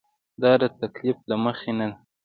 [0.41, 1.97] دا د تکلف له مخې نه ده.